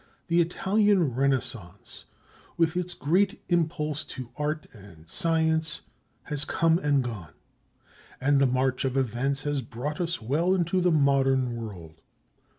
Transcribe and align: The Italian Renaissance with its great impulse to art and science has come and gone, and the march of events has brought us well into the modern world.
The 0.29 0.41
Italian 0.41 1.13
Renaissance 1.13 2.05
with 2.57 2.75
its 2.75 2.95
great 2.95 3.39
impulse 3.49 4.03
to 4.05 4.31
art 4.35 4.65
and 4.73 5.07
science 5.07 5.81
has 6.23 6.43
come 6.43 6.79
and 6.79 7.03
gone, 7.03 7.33
and 8.19 8.39
the 8.41 8.47
march 8.47 8.83
of 8.83 8.97
events 8.97 9.43
has 9.43 9.61
brought 9.61 10.01
us 10.01 10.19
well 10.19 10.55
into 10.55 10.81
the 10.81 10.91
modern 10.91 11.55
world. 11.55 12.01